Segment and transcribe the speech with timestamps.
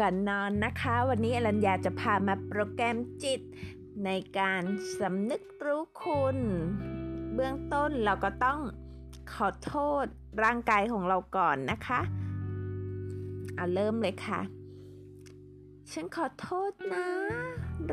[0.00, 3.40] ก่อนนอนนะคะ วันนี้อรัญญาจะพามาโปรแกรมจิต
[4.04, 4.62] ในการ
[4.98, 6.38] สำนึกรู้คุณ
[7.34, 8.60] เบื้องต้นเราก็ต้อง
[9.32, 10.06] ขอโทษ
[10.42, 12.00] ร่างกายของเราก่อนนะคะ
[13.56, 14.40] เอาเริ่มเลยค่ะ
[15.92, 17.06] ฉันขอโทษนะ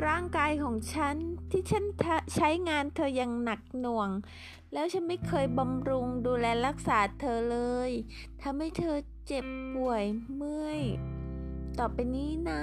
[0.06, 1.16] ร่างกายของฉัน
[1.50, 1.84] ที่ฉัน
[2.34, 4.08] ใช้งานเธออย่างหนักหน่วง
[4.72, 7.90] แล้วฉันไม่เคยบำรุงดูแลรักษาเธอเลย
[8.42, 8.96] ทำให้เธอ
[9.26, 10.04] เจ็บป่วย
[10.34, 10.82] เมื่อย
[11.78, 12.60] ต่อไปนี้นะ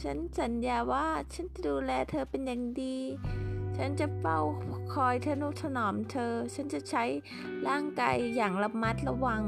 [0.00, 2.98] ฉันสัญญาว่าฉันจะดูแลเธอเป็นอย่างดี
[3.76, 4.40] ฉันจะเฝ้า
[4.92, 7.04] คอยทนุถนอมเธอ ฉันจะใช้
[7.68, 9.42] ร่างกายอย่างระมัดระวัง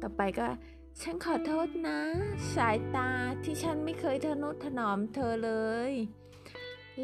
[0.00, 0.48] ต่อไปก็
[1.02, 2.00] ฉันขอโทษนะ
[2.54, 3.10] สายตา
[3.42, 5.52] ที่ฉันไม่เคยทนุถนอมเธอเล
[5.90, 5.92] ย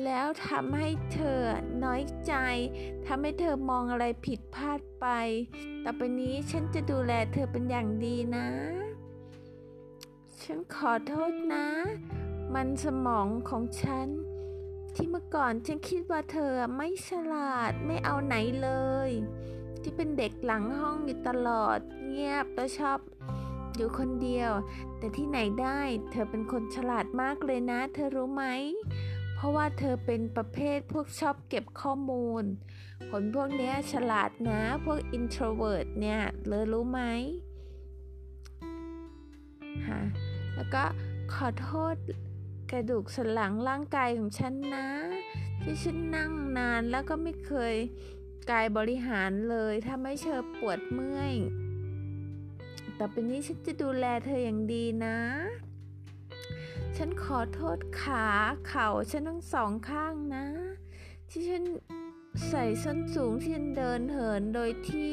[0.04, 1.40] แล้วทำให้เธอ
[1.84, 2.34] น้อยใจ
[3.06, 5.06] ทำให้เธอมองอะไรผิดพลาดไป
[5.84, 8.48] ต่อไปนี้ฉันจะดูแลเธอเป็นอย่างดีนะ
[10.44, 11.66] ฉันขอโทษนะ
[12.54, 14.08] มันสมองของฉัน
[14.94, 18.70] ที่เมื่อก่อนฉันคิดว่าเธอไม่ฉลาดไม่เอาไหนเล
[19.08, 19.10] ย
[19.82, 22.98] ที่เป็นเด็กหลังห้องอยู่ตลอด เงียบแล้วชอบ
[23.76, 24.50] อยู่คนเดียว
[24.98, 28.44] แต่ที่ไหนได้ เธอเป็นคนฉลาดมากเลยนะ เธอรู้ไหม
[29.34, 32.44] เพราะว่าเธอเป็นประเภทพวกชอบเก็บข้อมูล
[33.10, 37.00] คนพวกนี้ฉลาดนะ พวก introvert เนี่ย เลยรู้ไหม
[39.88, 40.00] ฮะ
[40.54, 40.84] แล้วก็
[41.34, 41.94] ขอโทษ
[42.70, 44.88] กระดูกสันหลังร่างกายของฉันนะ
[45.62, 47.74] ที่ฉันนั่งนานแล้วก็ไม่เคย
[48.50, 51.34] กายบริหารเลยทำให้เธอปวดเมื่อย
[52.98, 55.18] ต่อไปนี้ฉันจะดูแลเธออย่างดีนะ
[56.96, 58.26] ฉันขอโทษขา
[58.68, 60.46] เข่าฉันทั้งสองข้างนะ
[61.30, 61.64] ที่ฉัน
[62.48, 65.12] ใส่ส้นสูงที่ฉันเดินเหินโดยที่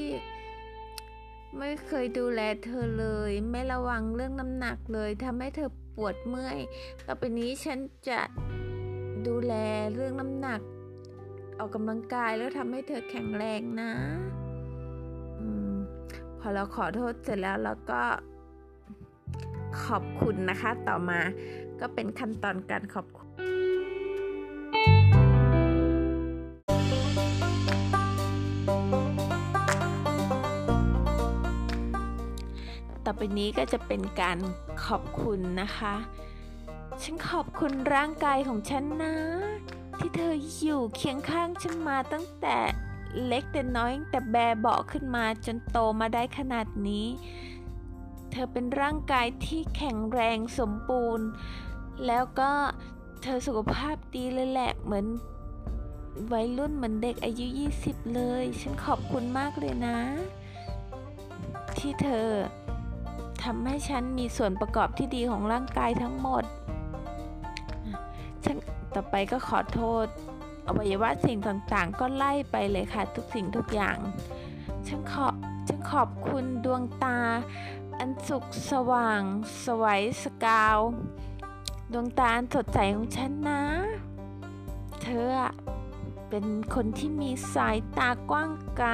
[1.58, 6.58] ไม่เคยดูแลเธอเลย ไม่ระวังเรื่องน้ำหนักเลยทำให้เธอปวดเมื่อย
[7.06, 7.80] ต่อไปนี้ฉัน
[8.10, 8.22] จะ
[9.28, 9.54] ดูแล
[9.94, 10.62] เรื่องน้ำหนัก
[11.60, 13.92] ออกกำลังกายแล้วทำให้เธอแข็งแรงนะ
[15.40, 15.42] อ
[16.40, 18.02] พอเราขอโทษเสร็จแล้วเราก็
[19.86, 21.20] ขอบคุณนะคะ ต่อมา
[21.80, 23.29] ก็เป็นขั้นตอนการขอบคุณ
[33.20, 34.38] ไปนี้ก็จะเป็นการ
[34.86, 35.96] ขอบคุณนะคะ
[37.02, 39.16] ฉันขอบคุณร่างกายของฉันนะ
[39.98, 42.58] ที่เธออยู่เคียงข้างฉันมาตั้งแต่
[43.26, 47.08] เล็กแต่น้อยแต่แบเบาขึ้นมาจนโตมาได้ขนาดนี้
[48.32, 51.28] เธอเป็นร่างกายที่แข็งแรงสมบูรณ์
[52.06, 52.52] แล้วก็
[53.24, 55.06] เธอสุขภาพดีเลยแหละเหมือน
[56.34, 57.46] วัยรุ่นเหมือนเด็กอายุ
[57.80, 60.00] 20 เลย ฉันขอบคุณมากเลยนะ
[61.78, 62.30] ที่เธอ
[63.44, 66.44] ทำให้ฉันมีส่วนประกอบที่ดีของร่างกายทั้งหมด
[68.46, 68.58] ฉัน
[68.96, 70.06] ต่อไปก็ขอโทษ
[70.68, 73.98] อวัยวะสิ่งต่างๆ ก็ไล่ไปเลยค่ะทุกสิ่งทุกอย่าง
[74.88, 75.28] ฉันขอ
[75.68, 77.18] ฉันขอบคุณดวงตา
[77.98, 79.22] อันสุขสว่าง
[79.66, 80.80] สวยสกาว
[81.94, 83.62] ดวงตาอันสดใสของฉันนะ
[85.02, 85.28] เธอ
[86.30, 86.46] เป็น
[86.76, 88.90] คนที่มีสายตากว้างไกล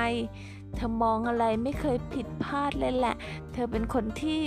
[0.75, 3.16] เธอมองอะไรไม่เคยผิดพลาดเลยแหละ
[3.53, 4.41] เธอเป็นคนที่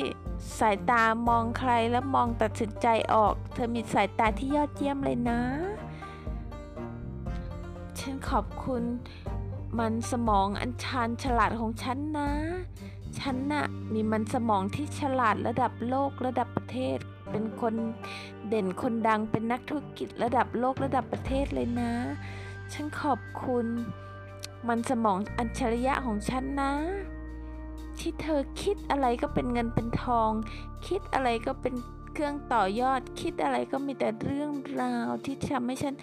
[0.58, 5.40] สายตามองใครแล้วมองตัดสินใจออก เธอมีสายตาที่ยอดเยี่ยมเลยนะ
[7.98, 8.82] ฉันขอบคุณ
[9.78, 12.30] มันสมองอันชาญฉลาดของฉันนะ
[13.18, 16.98] ฉันน่ะมีมันสมองที่ฉลาดระดับโลกระดับประเทศ
[17.30, 17.74] เป็นคน
[18.48, 21.92] เด่นคนดังเป็นนักธุรกิจระดับโลกระดับประเทศเลยนะ
[22.72, 23.66] ฉันขอบคุณ
[24.66, 26.72] มันสมองอัจฉริยะของฉันนะ
[27.98, 30.30] ที่เธอคิดอะไรก็เป็นเงินเป็นทอง
[30.86, 31.74] คิดอะไรก็เป็น
[32.12, 34.50] เครื่องต่อยอด คิดอะไรก็มีแต่เรื่อง
[34.82, 35.98] ราวที่ทำให้ฉันจ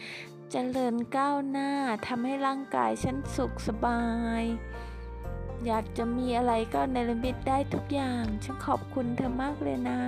[0.51, 1.71] เจริญก้าวหน้า
[2.07, 4.01] ทำให้ร่างกายฉันสุขสบา
[4.41, 4.43] ย
[5.65, 10.01] อยากจะมีอะไรก็ในลมิตได้ทุกอย่าง ฉันขอบคุณเธอมากเลยนะ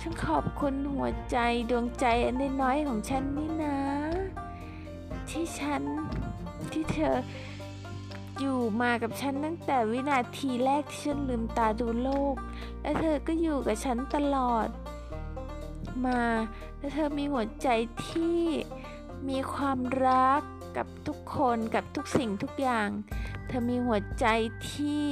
[0.00, 1.36] ฉันขอบคุณหัวใจ
[1.70, 3.78] ดวงใจอันน้อยของฉันนี่นะ
[5.28, 5.82] ที่ฉัน
[6.74, 7.16] ที่เธอ
[8.38, 12.34] อยู่มากับฉันตั้งแต่วินาทีแรกที่ฉันลืมตาดูโลก
[12.82, 14.68] และเธอก็อยู่กับฉันตลอด
[16.06, 16.22] มา
[16.78, 17.68] และเธอมีหัวใจ
[18.08, 18.40] ที่
[19.28, 20.42] มีความรัก
[20.76, 22.88] กับทุกคนกับทุกสิ่งทุกอย่าง
[23.46, 24.26] เธอมีหัวใจ
[24.70, 25.06] ที่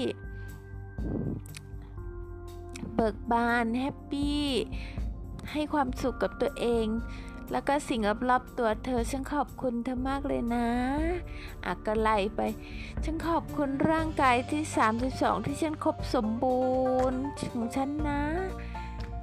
[2.95, 4.45] เบิกบานแฮปปี้
[5.53, 6.87] ให้ความสุขกับตัวเอง
[7.53, 8.01] แล้วก็สิ่ง
[8.31, 10.69] รอบๆตัวเธอ ฉันขอบคุณเธอมากเลยนะ
[11.65, 12.41] อะก็ไล่ไป
[13.05, 14.63] ฉันขอบคุณร่างกายที่
[15.05, 16.63] 32 ที่ฉันครบสมบู
[17.11, 17.21] รณ์
[17.53, 18.23] ของฉันนะ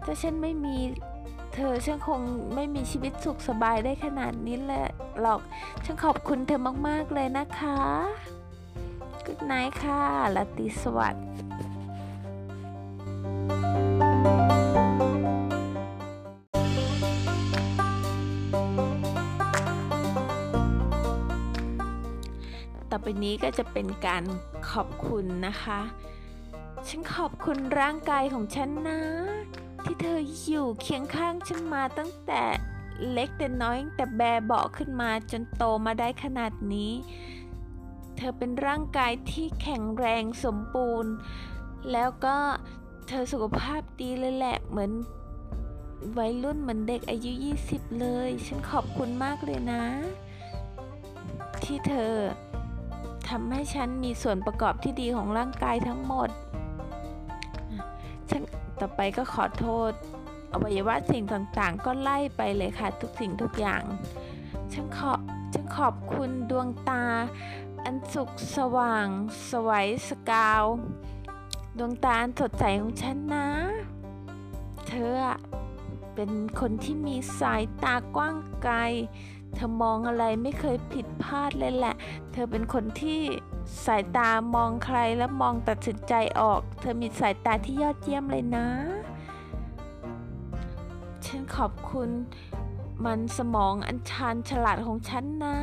[0.05, 0.77] ถ้าฉันไม่มี
[1.55, 2.19] เธอฉันคง
[2.55, 4.87] ไม่มีชีวิตสุขสบายได้ขนาดนี้แหละ
[5.21, 5.41] หรอก
[5.85, 7.79] ฉันขอบคุณเธอมาก ๆ เลยนะคะ
[9.25, 10.01] กุดไนค่ะ
[10.35, 11.25] ลาตรีสวัสดิ์
[23.09, 24.23] ไปนี้ก็จะเป็นการ
[24.69, 25.79] ขอบคุณนะคะ
[26.87, 29.01] ฉันขอบคุณร่างกายของฉันนะ
[29.83, 32.43] ที่เธออยู่เคียงข้างฉันมาตั้งแต่
[33.11, 36.93] เล็กแต่น้อยแต่แบเบาขึ้นมาจนโตมาได้ขนาดนี้
[38.17, 41.13] เธอเป็นร่างกายที่แข็งแรงสมบูรณ์
[41.91, 42.37] แล้วก็
[43.07, 44.91] เธอสุขภาพดีเลยแหละเหมือน
[46.17, 47.31] วัยรุ่นเหมือนเด็กอายุ
[47.65, 49.83] 20 เลย ฉันขอบคุณมากเลยนะ
[51.63, 52.13] ที่เธอ
[53.29, 56.29] ทำให้ฉันมีส่วนประกอบที่ดีของร่างกายทั้งหมด
[58.29, 58.41] ฉัน
[58.79, 59.91] ต่อไปก็ขอโทษ
[60.53, 63.83] อวัยวะสิ่งต่างๆ ก็ไล่ไปเลยค่ะ ทุกสิ่งทุกอย่าง
[64.73, 65.13] ฉันขอ
[65.53, 67.03] ฉันขอบคุณดวงตา
[67.83, 69.07] อันสุขสว่าง
[69.49, 70.63] สวยสกาว
[71.77, 73.47] ดวงตาอันสดใสของฉันนะ
[74.87, 75.13] เธอ
[76.15, 78.75] เป็นคนที่มีสายตากว้างไกล
[79.53, 81.95] เธอมองอะไรไม่เคยผิดพลาดเลยแหละ
[82.31, 83.21] เธอเป็นคนที่
[83.85, 88.67] สายตามองใครแล้วมองตัดสินใจออก เธอมีสายตาที่ยอดเยี่ยมเลยนะ
[91.25, 92.09] ฉันขอบคุณ
[93.05, 95.57] มันสมองอันชาญฉลาดของฉันนะ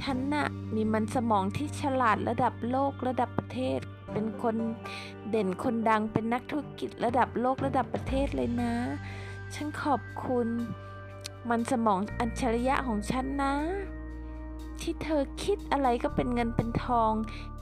[0.00, 3.80] ฉันน่ะมีมันสมองที่ฉลาดระดับโลกระดับประเทศ
[4.12, 4.56] เป็นคน
[5.30, 8.74] เด่นคนดังเป็นนักธุรกิจระดับโลกระดับประเทศเลยนะ
[9.54, 10.48] ฉันขอบคุณ
[11.48, 13.54] มันสมองอัจฉริยะของฉันนะ
[14.80, 17.12] ที่เธอคิดอะไรก็เป็นเงินเป็นทอง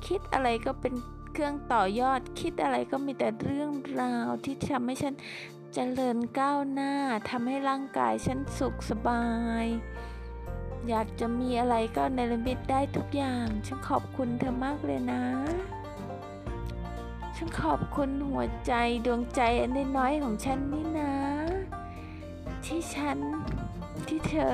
[0.07, 0.95] คิดอะไรก็เป็น
[1.33, 5.15] เครื่องต่อยอด คิดอะไรก็มีแต่เรื่องราวที่ทำให้ฉัน
[5.75, 6.93] เจริญก้าวหน้า
[7.31, 9.25] ทำให้ร่างกายฉันสุขสบา
[9.65, 9.67] ย
[10.89, 15.25] อยากจะมีอะไรก็ในลมิตได้ทุกอย่าง ฉันขอบคุณเธอมากเลยนะ
[17.37, 18.73] ฉันขอบคุณหัวใจ
[19.07, 21.13] ดวงใจอันน้อยของฉันนี่นะ
[22.65, 23.19] ที่ฉัน
[24.11, 24.53] ที่เธอ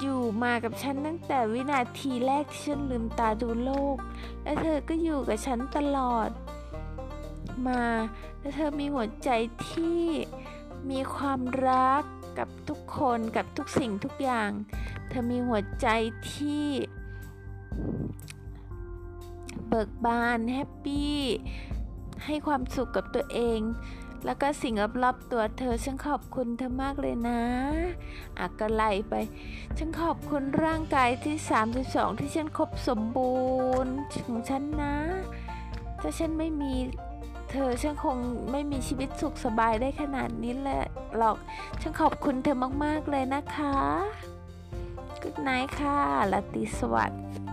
[0.00, 3.96] อยู่มากับฉันตั้งแต่วินาทีแรกที่ฉันลืมตาดูโลก
[4.42, 6.30] และเธอก็อยู่กับฉันตลอด
[7.66, 7.84] มา
[8.40, 9.30] และเธอมีหัวใจ
[9.70, 10.02] ที่
[10.90, 12.02] มีความรัก
[12.38, 14.50] กับทุกคนกับทุกสิ่งทุกอย่าง
[15.08, 15.86] เธอมีหัวใจ
[16.32, 16.66] ที่
[19.68, 21.18] เบิกบานแฮปปี้
[22.24, 23.60] ให้ความสุขกับตัวเอง
[24.26, 27.40] แล้วก็สิ่งรอบๆตัวเธอฉันขอบคุณเธอมากเลยนะ
[28.38, 29.14] อะก็ไลไป
[29.78, 31.36] ฉันขอบคุณร่างกายที่
[31.78, 33.36] 32 ที่ฉันครบสมบู
[33.84, 33.94] รณ์
[34.26, 34.94] ของฉันนะ
[36.00, 36.74] ถ้าฉันไม่มี
[37.50, 38.16] เธอฉันคง
[38.50, 40.84] ไม่มีชีวิตสุขสบายได้ขนาดนี้แหละ
[41.16, 41.36] หรอก
[41.80, 43.76] ฉันขอบคุณเธอมากๆเลยนะคะ
[45.22, 45.98] กุดไนค่ะ
[46.32, 47.45] ลาตรีสวัสดิ์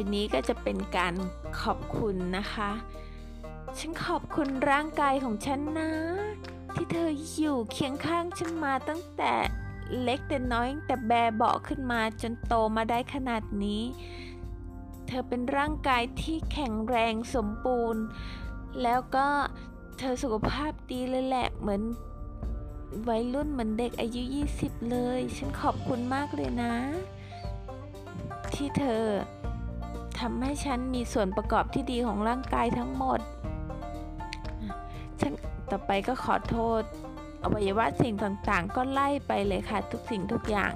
[0.00, 1.14] ไปนี้ก็จะเป็นการ
[1.60, 2.70] ขอบคุณนะคะ
[3.78, 5.90] ฉันขอบคุณร่างกายของฉันนะ
[6.74, 9.32] ที่เธออยู่เคียงข้างฉันมาตั้งแต่
[10.02, 13.82] เล็กแต่น้อยแต่แบเบาขึ้นมาจนโตมาได้ขนาดนี้
[15.06, 18.04] เธอเป็นร่างกายที่แข็งแรงสมบูรณ์
[18.82, 19.26] แล้วก็
[19.98, 21.82] เธอสุขภาพดีเลยแหละเหมือน
[23.08, 24.22] วัยรุ่นเหมือนเด็กอายุ
[24.56, 26.74] 20 เลย ฉันขอบคุณมากเลยนะ
[28.54, 29.04] ที่เธอ
[30.20, 33.20] ทำให้ฉันมีส่วนประกอบที่ดีของร่างกายทั้งหมด
[35.20, 35.32] ฉัน
[35.70, 36.82] ต่อไปก็ขอโทษ
[37.42, 40.74] อวัยวะสิ่งต่างๆ ก็ไล่ไปเลยค่ะ ทุกสิ่งทุกอย่าง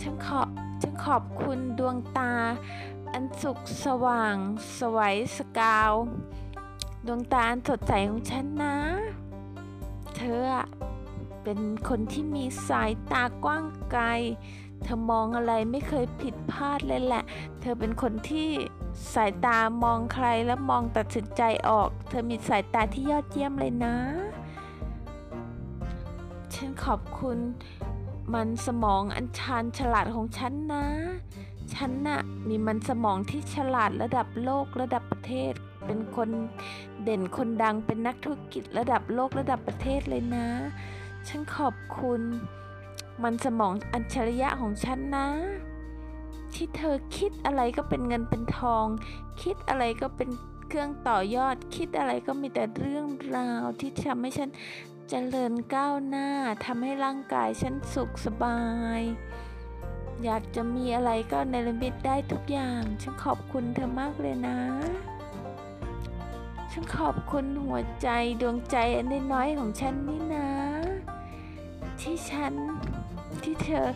[0.00, 0.40] ฉันขอ
[0.82, 2.32] ฉันขอบคุณดวงตา
[3.12, 4.36] อันสุขสว่าง
[4.78, 5.92] สวยสกาว
[7.06, 8.76] ดวงตาอันสดใสของฉันนะ
[10.16, 10.42] เธอ
[11.42, 14.02] เป็นคนที่มีสายตากว้างไกล
[14.82, 17.22] เธอมองอะไรไม่เคยผิดพลาดเลยแหละ
[17.60, 18.48] เธอเป็นคนที่
[19.14, 23.96] สายตามองใครแล้วมองตัดสินใจออก เธอมีสายตาที่ยอดเยี่ยมเลยนะ
[26.54, 27.38] ฉันขอบคุณ
[28.34, 30.86] มันสมองอันชาญฉลาดของฉันนะ
[31.74, 35.52] ฉันน่ะมีมันสมองที่ฉลาดระดับโลกระดับประเทศ
[35.84, 36.28] เป็นคน
[37.02, 40.46] เด่นคนดังเป็นนักธุรกิจระดับโลกระดับประเทศเลยนะ
[41.28, 42.20] ฉันขอบคุณ
[43.22, 45.28] มันสมองอัจฉริยะของฉันนะ
[46.54, 48.86] ที่เธอคิดอะไรก็เป็นเงินเป็นทอง
[49.42, 50.28] คิดอะไรก็เป็น
[50.68, 53.06] เครื่องต่อยอด คิดอะไรก็มีแต่เรื่อง
[53.36, 54.50] ราวที่ทำให้ฉัน
[55.08, 56.28] เจริญก้าวหน้า
[56.66, 58.60] ทำให้ร่างกายฉันสุขสบา
[58.98, 59.00] ย
[60.24, 64.58] อยากจะมีอะไรก็ในลมิตได้ทุกอย่าง ฉันขอบคุณเธอมากเลยนะ
[66.72, 68.08] ฉันขอบคุณหัวใจ
[68.40, 70.48] ดวงใจอันน้อยของฉันนี่นะ
[72.00, 72.54] ที่ฉัน
[73.44, 73.86] ที่เธอ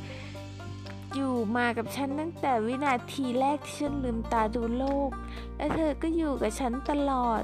[1.14, 5.10] อยู่มากับฉันตั้งแต่วินาทีแรกที่ฉันลืมตาดูโลก
[5.56, 7.42] และเธอก็อยู่กับฉันตลอด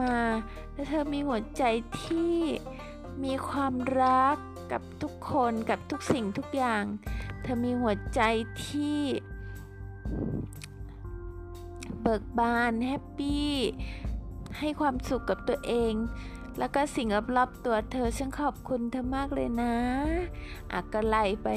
[0.00, 0.16] มา
[0.72, 1.62] และเธอมีหัวใจ
[2.02, 2.36] ที่
[3.24, 4.36] มีความรัก
[4.72, 6.84] กับทุกคนกับทุกสิ่งทุกอย่าง
[7.42, 8.20] เธอมีหัวใจ
[8.66, 9.00] ที่
[12.00, 13.52] เบิกบานแฮปปี้
[14.58, 15.92] ให้ความสุขกับตัวเอง
[16.58, 19.74] แล้วก็สิ่งรอบๆตัวเธอ ฉันขอบคุณเธอมากเลยนะ
[20.72, 21.48] อะก็ไล่ไป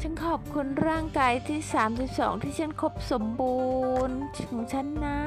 [0.00, 1.58] ฉันขอบคุณร่างกายที่
[2.02, 3.60] 32 ที่ฉันครบสมบู
[4.08, 4.18] รณ์
[4.48, 5.18] ของฉันนะ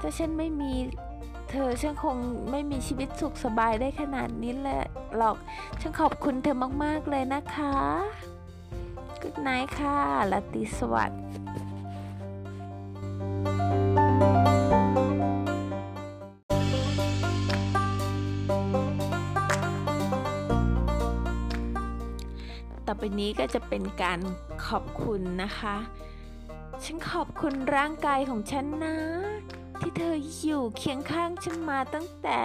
[0.00, 0.72] ถ้าฉันไม่มี
[1.50, 2.16] เธอฉันคง
[2.50, 4.82] ไม่มีชีวิตสุขสบายได้ขนาดนี้แหละ
[5.16, 5.36] หรอก
[5.80, 7.76] ฉันขอบคุณเธอมากๆเลยนะคะ
[9.22, 9.48] กุดไน
[9.78, 9.96] ค่ะ
[10.32, 11.20] ลาติสวัสดิ์
[22.98, 24.20] ไปนี้ก็จะเป็นการ
[24.66, 25.76] ขอบคุณนะคะ
[26.84, 28.96] ฉันขอบคุณร่างกายของฉันนะ
[29.80, 32.38] ที่เธออยู่เคียงข้างฉันมาตั้งแต่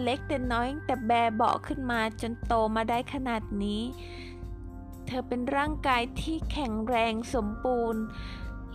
[0.00, 3.82] เล็กแต่น้อยแต่แบเบาขึ้นมาจนโตมาได้ขนาดนี้
[5.06, 8.02] เธอเป็นร่างกายที่แข็งแรงสมบูรณ์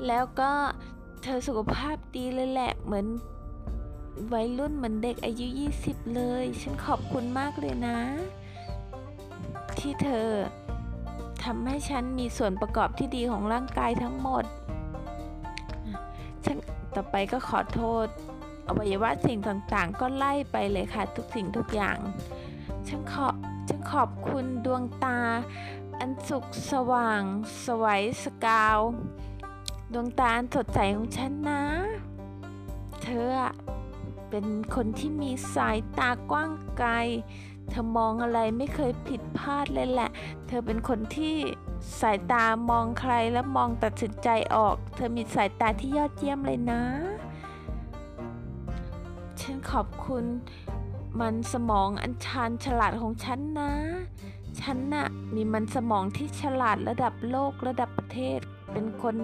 [0.08, 0.52] แล้วก็
[1.24, 3.08] เธอสุขภาพดีเลยแหละเหมือน
[4.34, 5.48] วัยรุ่นเหมือนเด็กอายุ
[5.82, 8.00] 20 เลย ฉันขอบคุณมากเลยนะ
[9.80, 10.30] ที่เธอ
[11.48, 14.44] ทำให้ฉันมีส่วนประกอบที่ดีของร่างกายทั้งหมด
[16.46, 16.58] ฉัน
[16.96, 18.08] ต่อไปก็ขอโทษ
[18.68, 21.98] อวัยวะสิ่งต่างๆ ก็ไล่ไปเลยค่ะทุกสิ่งทุกอย่าง
[22.88, 23.28] ฉันขอ
[23.68, 25.20] ฉันขอบคุณดวงตา
[26.00, 27.22] อันสุขสว่าง
[27.66, 28.80] สวยสกาว
[29.94, 31.64] ดวงตาอันสดใสของฉันนะ
[33.04, 33.30] เธอ
[34.30, 36.90] เป็นคนที่มีสายตากว้างไกล
[37.70, 40.10] เธอมองอะไรไม่เคยผิดพลาดเลยแหละ
[40.48, 41.36] เธอเป็นคนที่
[42.02, 46.82] สายตามองใครแล้วมองตัดสินใจออก เธอมีสายตาที่ยอดเยี่ยมเลยนะ
[49.42, 50.26] ฉันขอบคุณ
[51.20, 53.72] มันสมองอันชาญฉลาดของฉันนะ
[54.62, 58.40] ฉันน่ะมีมันสมองที่ฉลาดระดับโลกระดับประเทศ
[58.72, 59.16] เป็นคน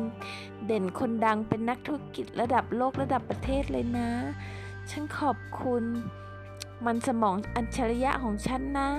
[0.65, 4.09] เด่นคนดังเป็นนักธุรกิจระดับโลกระดับประเทศเลยนะ
[4.89, 5.83] ฉันขอบคุณ
[6.85, 8.89] มันสมองอัจฉริยะของฉันนะ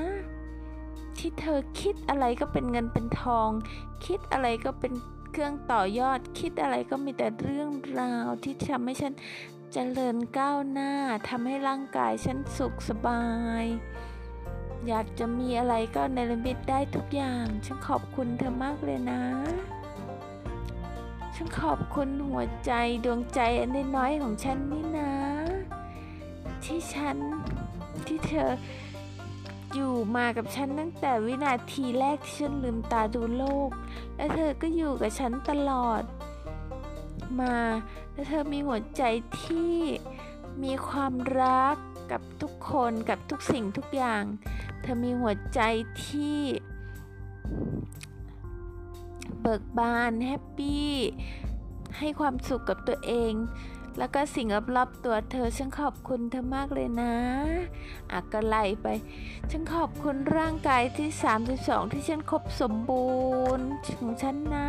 [1.18, 3.50] ที่เธอคิดอะไรก็เป็นเงินเป็นทอง
[4.06, 4.92] คิดอะไรก็เป็น
[5.30, 9.12] เครื่องต่อยอด คิดอะไรก็มีแต่เรื่องราวที่ทำให้ฉัน
[9.72, 10.92] เจริญก้าวหน้า
[11.28, 13.24] ทำให้ร่างกายฉันสุขสบา
[13.62, 13.64] ย
[14.88, 19.22] อยากจะมีอะไรก็ในลมิตได้ทุกอย่าง ฉันขอบคุณเธอมากเลยนะ
[21.34, 22.72] ฉันขอบคุณหัวใจ
[23.04, 25.12] ดวงใจอันน้อยๆของฉันนี่นะ
[26.64, 27.18] ที่ฉัน
[28.08, 28.50] ที่เธอ
[29.74, 33.70] อยู่มากับฉันตั้งแต่วินาทีแรกที่ฉันลืมตาดูโลก
[34.16, 36.02] และเธอก็อยู่กับฉันตลอด
[37.40, 37.56] มา
[38.12, 39.02] และเธอมีหัวใจ
[39.42, 39.76] ที่
[40.62, 41.76] มีความรัก
[42.10, 44.22] กับทุกคนกับทุกสิ่งทุกอย่าง
[44.80, 45.60] เธอมีหัวใจ
[46.04, 46.38] ที่
[49.40, 50.92] เบิกบานแฮปปี้
[51.98, 53.32] ให้ความสุขกับตัวเอง
[53.98, 54.46] แล้วก็สิ่ง
[54.76, 57.14] รอบๆตัวเธอฉันขอบคุณเธอมากเลยนะ
[58.10, 58.86] อะก็ไล่ไป
[59.50, 61.08] ฉันขอบคุณร่างกายที่
[61.50, 63.08] 32 ที่ฉันครบสมบู
[63.56, 63.66] รณ์
[63.98, 64.68] ของฉันนะ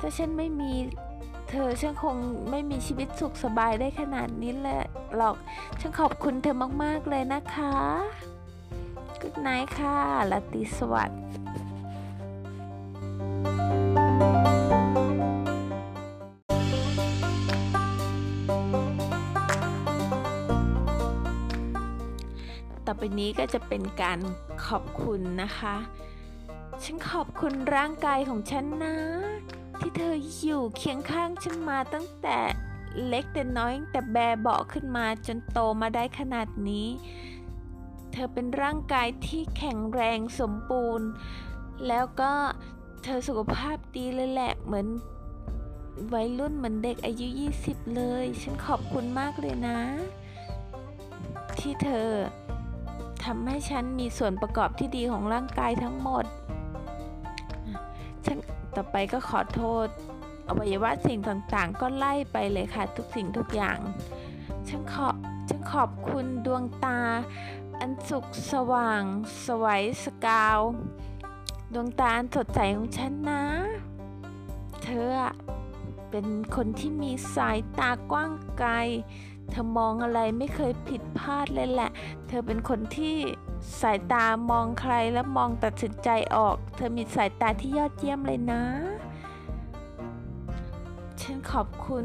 [0.00, 0.72] ถ้าฉันไม่มี
[1.50, 2.16] เธอฉันคง
[2.50, 4.82] ไม่มีชีวิตสุขสบายได้ขนาดนี้แหละ
[5.16, 5.36] หรอก
[5.80, 7.76] ฉันขอบคุณเธอมากๆเลยนะคะ
[9.20, 9.96] กุดไนค่ะ
[10.30, 11.20] ลาติสวัสดิ์
[23.20, 24.18] นี้ก็จะเป็นการ
[24.66, 25.76] ขอบคุณนะคะ
[26.82, 28.96] ฉันขอบคุณร่างกายของฉันนะ
[29.78, 32.38] ที่เธออยู่เคียงข้างฉันมาตั้งแต่
[33.06, 36.88] เล็กแต่น้อยแต่แบเบาขึ้นมาจนโตมาได้ขนาดนี้
[38.12, 41.08] เธอเป็นร่างกายที่แข็งแรงสมบูรณ์
[41.88, 42.32] แล้วก็
[43.04, 44.86] เธอสุขภาพดีเลยแหละเหมือน
[46.14, 47.26] วัยรุ่นเหมือนเด็กอายุ
[47.62, 49.80] 20 เลย ฉันขอบคุณมากเลยนะ
[51.58, 52.08] ที่เธอ
[53.24, 56.24] ทำให้ฉันมีส่วนประกอบที่ดีของร่างกายทั้งหมด
[58.26, 58.38] ฉัน
[58.76, 59.86] ต่อไปก็ขอโทษ
[60.48, 63.78] อวัยวะสิ่งต่างๆ ก็ไล่ไปเลยค่ะทุกสิ่งทุกอย่าง
[64.68, 65.08] ฉันขอ
[65.48, 66.98] ฉันขอบคุณดวงตา
[67.78, 69.02] อันสุขสว่าง
[69.44, 70.58] สวัยสกาว
[71.74, 73.42] ดวงตาอันสดใสของฉันนะ
[74.82, 75.08] เธอ
[76.10, 78.70] เป็นคนที่มีสายตากว้างไกล
[79.50, 81.90] เธอมองอะไรไม่เคยผิดพลาดเลยแหละ
[82.28, 83.16] เธอเป็นคนที่
[83.80, 88.62] สายตามองใครแล้วมองตัดสินใจออก เธอมีสายตาที่ยอดเยี่ยมเลยนะ
[91.20, 92.04] ฉันขอบคุณ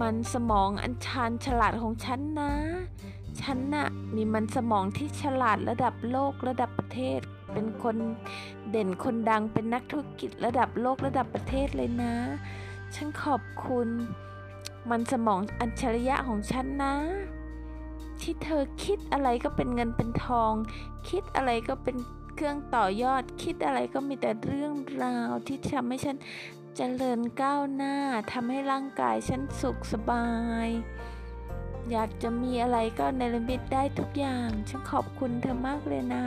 [0.00, 2.52] มันสมองอันชาญฉลาดของฉันนะ
[3.40, 7.20] ฉันน่ะมีมันสมองที่ฉลาดระดับโลกระดับประเทศ
[7.52, 7.96] เป็นคน
[8.70, 12.14] เด่นคนดังเป็นนักธุรกิจระดับโลกระดับประเทศเลยนะ
[12.94, 13.88] ฉันขอบคุณ
[14.88, 16.94] มันสมองอัจฉริยะของฉันนะ
[18.20, 20.52] ที่เธอคิดอะไรก็เป็นเงินเป็นทอง
[21.08, 21.96] คิดอะไรก็เป็น
[22.34, 24.72] เครื่องต่อยอด คิดอะไรก็มีแต่เรื่อง
[25.04, 26.16] ราวที่ทำให้ฉัน
[26.76, 27.96] เจริญก้าวหน้า
[28.32, 30.26] ทำให้ร่างกายฉันสุขสบา
[30.66, 30.68] ย
[31.90, 36.26] อยากจะมีอะไรก็ในลมิตได้ทุกอย่าง ฉันขอบคุณเธอมากเลยนะ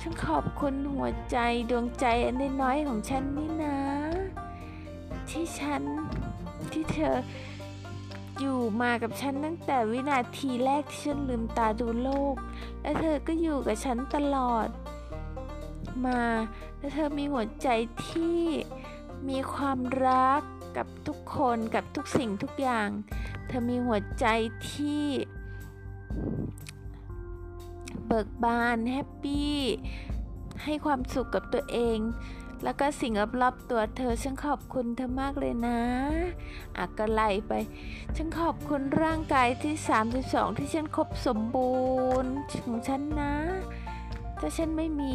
[0.00, 1.36] ฉันขอบคุณหัวใจ
[1.70, 3.78] ดวงใจอันน้อยของฉันนี่นะ
[5.28, 5.82] ที่ฉัน
[6.74, 7.16] ที่เธอ
[8.38, 12.34] อยู่มากับฉันตั้งแต่วินาทีแรกที่ฉันลืมตาดูโลก
[12.82, 14.68] และเธอก็อยู่กับฉันตลอด
[16.06, 16.22] มา
[16.78, 17.68] และเธอมีหัวใจ
[18.08, 18.40] ที่
[19.28, 20.42] มีความรัก
[20.76, 22.88] กับทุกคนกับทุกสิ่งทุกอย่าง
[23.46, 24.26] เธอมีหัวใจ
[24.70, 25.06] ที่
[28.06, 29.56] เบิกบานแฮปปี้
[30.64, 31.98] ให้ความสุขกับตัวเอง
[32.64, 35.80] แล้วก็สิ่งรอบๆตัวเธอ ฉันขอบคุณเธอมากเลยนะ
[36.76, 37.52] อะก็ไล่ไป
[38.16, 39.74] ฉันขอบคุณร่างกายที่
[40.16, 41.74] 32 ที่ฉันครบสมบู
[42.22, 42.32] รณ์
[42.64, 43.34] ของฉันนะ
[44.40, 45.12] ถ้าฉันไม่มี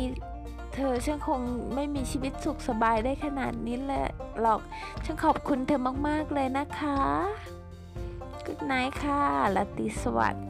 [0.76, 1.40] เธอฉันคง
[1.76, 4.08] ไม่มีชีวิตสุขสบายได้ขนาดนี้แหละ
[4.42, 4.62] หรอก
[5.06, 7.00] ฉันขอบคุณเธอมากๆเลยนะคะ
[8.46, 9.22] Good night ค่ะ
[9.56, 10.46] ลาตรีสวัสดิ์